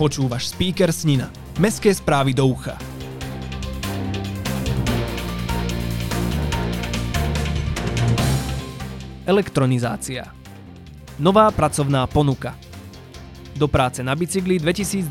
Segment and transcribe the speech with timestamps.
[0.00, 1.28] Počúvaš speaker Snina.
[1.60, 2.72] Mestské správy do ucha.
[9.28, 10.32] Elektronizácia.
[11.20, 12.56] Nová pracovná ponuka.
[13.52, 15.04] Do práce na bicykli 2022.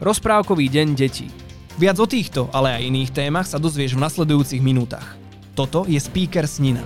[0.00, 1.28] Rozprávkový deň detí.
[1.76, 5.12] Viac o týchto, ale aj iných témach sa dozvieš v nasledujúcich minútach.
[5.52, 6.80] Toto je speaker Snina.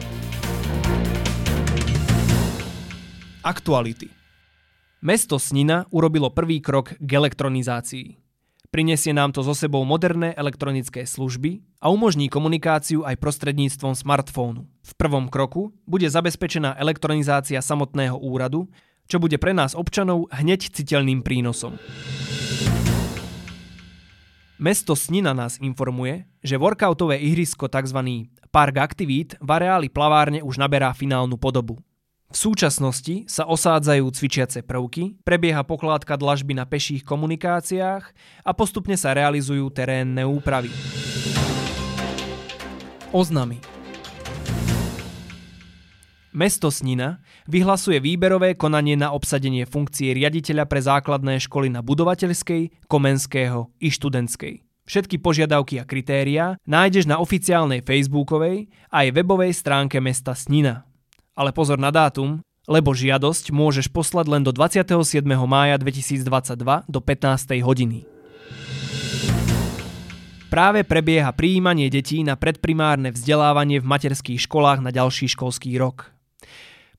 [3.46, 4.19] Aktuality.
[5.00, 8.20] Mesto Snina urobilo prvý krok k elektronizácii.
[8.68, 14.68] Prinesie nám to so sebou moderné elektronické služby a umožní komunikáciu aj prostredníctvom smartfónu.
[14.68, 18.68] V prvom kroku bude zabezpečená elektronizácia samotného úradu,
[19.08, 21.80] čo bude pre nás občanov hneď citeľným prínosom.
[24.60, 28.28] Mesto Snina nás informuje, že workoutové ihrisko tzv.
[28.52, 31.80] Park Aktivít v areáli plavárne už naberá finálnu podobu.
[32.30, 38.04] V súčasnosti sa osádzajú cvičiace prvky, prebieha pokládka dlažby na peších komunikáciách
[38.46, 40.70] a postupne sa realizujú terénne úpravy.
[43.10, 43.58] Oznamy
[46.30, 47.18] Mesto Snina
[47.50, 54.62] vyhlasuje výberové konanie na obsadenie funkcie riaditeľa pre základné školy na budovateľskej, komenského i študentskej.
[54.86, 60.86] Všetky požiadavky a kritériá nájdeš na oficiálnej facebookovej aj webovej stránke mesta Snina
[61.40, 65.24] ale pozor na dátum, lebo žiadosť môžeš poslať len do 27.
[65.48, 66.28] mája 2022
[66.84, 67.64] do 15.
[67.64, 68.04] hodiny.
[70.52, 76.12] Práve prebieha prijímanie detí na predprimárne vzdelávanie v materských školách na ďalší školský rok.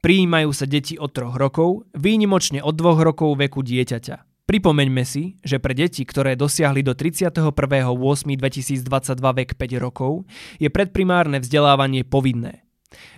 [0.02, 4.48] Prijímajú sa deti od 3 rokov, výnimočne od 2 rokov veku dieťaťa.
[4.50, 10.26] Pripomeňme si, že pre deti, ktoré dosiahli do 31.8.2022 vek 5 rokov,
[10.58, 12.66] je predprimárne vzdelávanie povinné.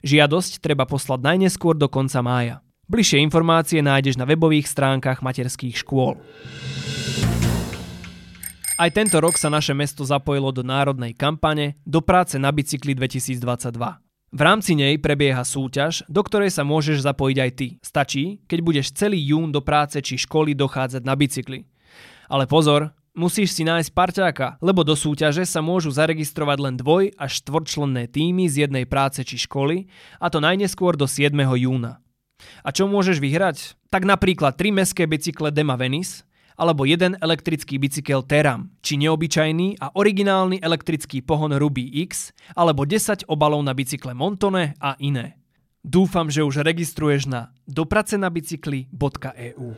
[0.05, 2.63] Žiadosť treba poslať najneskôr do konca mája.
[2.87, 6.19] Bližšie informácie nájdeš na webových stránkach materských škôl.
[8.73, 14.03] Aj tento rok sa naše mesto zapojilo do národnej kampane Do práce na bicykli 2022.
[14.33, 17.67] V rámci nej prebieha súťaž, do ktorej sa môžeš zapojiť aj ty.
[17.85, 21.69] Stačí, keď budeš celý jún do práce či školy dochádzať na bicykli.
[22.33, 27.45] Ale pozor, Musíš si nájsť parťáka, lebo do súťaže sa môžu zaregistrovať len dvoj až
[27.45, 29.85] štvorčlenné týmy z jednej práce či školy,
[30.17, 31.29] a to najneskôr do 7.
[31.37, 32.01] júna.
[32.65, 33.77] A čo môžeš vyhrať?
[33.93, 36.25] Tak napríklad 3 mestské bicykle Dema Venice,
[36.57, 43.29] alebo jeden elektrický bicykel Teram, či neobyčajný a originálny elektrický pohon Ruby X, alebo 10
[43.29, 45.37] obalov na bicykle Montone a iné.
[45.85, 49.77] Dúfam, že už registruješ na dopracenabicykli.eu.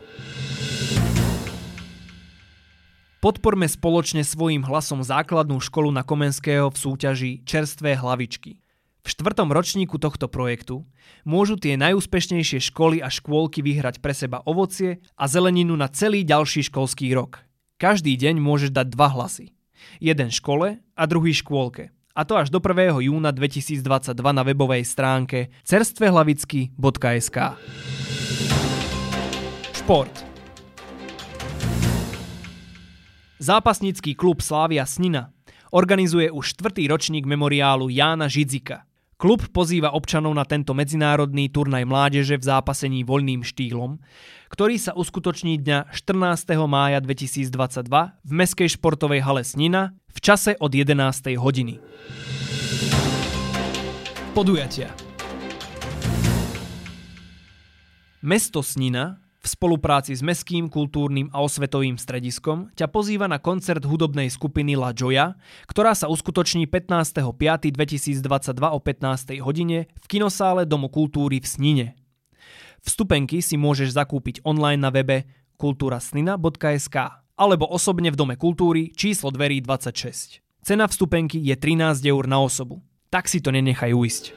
[3.26, 8.62] Podporme spoločne svojim hlasom základnú školu na Komenského v súťaži Čerstvé hlavičky.
[9.02, 10.86] V štvrtom ročníku tohto projektu
[11.26, 16.70] môžu tie najúspešnejšie školy a škôlky vyhrať pre seba ovocie a zeleninu na celý ďalší
[16.70, 17.42] školský rok.
[17.82, 19.50] Každý deň môžeš dať dva hlasy.
[19.98, 21.90] Jeden škole a druhý škôlke.
[22.14, 23.10] A to až do 1.
[23.10, 23.82] júna 2022
[24.22, 27.38] na webovej stránke cerstvehlavitsky.sk
[29.74, 30.35] Šport
[33.36, 35.28] Zápasnícky klub Slávia Snina
[35.68, 38.88] organizuje už štvrtý ročník memoriálu Jána Židzika.
[39.20, 44.00] Klub pozýva občanov na tento medzinárodný turnaj mládeže v zápasení voľným štýlom,
[44.48, 46.48] ktorý sa uskutoční dňa 14.
[46.64, 50.96] mája 2022 v Meskej športovej hale Snina v čase od 11.
[51.36, 51.76] hodiny.
[54.32, 54.88] Podujatia
[58.24, 64.26] Mesto Snina v spolupráci s Mestským kultúrnym a osvetovým strediskom ťa pozýva na koncert hudobnej
[64.26, 65.38] skupiny La Joya,
[65.70, 68.26] ktorá sa uskutoční 15.5.2022
[68.58, 69.38] o 15.
[69.46, 71.86] hodine v kinosále Domu kultúry v Snine.
[72.82, 75.30] Vstupenky si môžeš zakúpiť online na webe
[75.62, 76.96] kulturasnina.sk
[77.38, 80.42] alebo osobne v Dome kultúry číslo dverí 26.
[80.66, 82.82] Cena vstupenky je 13 eur na osobu.
[83.14, 84.34] Tak si to nenechaj uísť.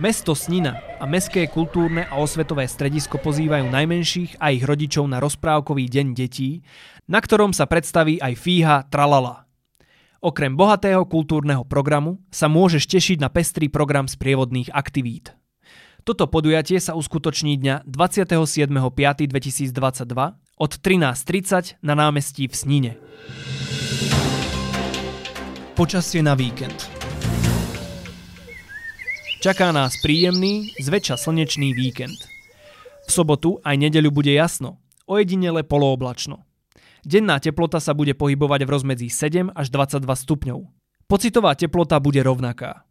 [0.00, 5.92] Mesto Snina a Mestské kultúrne a osvetové stredisko pozývajú najmenších a ich rodičov na rozprávkový
[5.92, 6.64] deň detí,
[7.04, 9.44] na ktorom sa predstaví aj fíha Tralala.
[10.24, 15.36] Okrem bohatého kultúrneho programu sa môžeš tešiť na pestrý program sprievodných aktivít.
[16.08, 19.36] Toto podujatie sa uskutoční dňa 27.5.2022
[20.56, 22.96] od 13.30 na námestí v Snine.
[25.76, 26.99] Počasie na víkend.
[29.40, 32.28] Čaká nás príjemný, zväčša slnečný víkend.
[33.04, 34.76] V sobotu aj nedeľu bude jasno,
[35.08, 36.44] ojedinele polooblačno.
[37.08, 40.60] Denná teplota sa bude pohybovať v rozmedzi 7 až 22 stupňov.
[41.08, 42.84] Pocitová teplota bude rovnaká.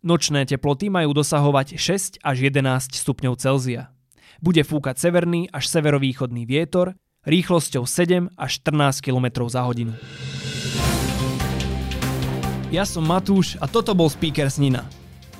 [0.00, 3.92] Nočné teploty majú dosahovať 6 až 11 stupňov Celzia.
[4.40, 6.96] Bude fúkať severný až severovýchodný vietor
[7.28, 9.92] rýchlosťou 7 až 14 km za hodinu.
[12.72, 14.88] Ja som Matúš a toto bol Speaker Snina.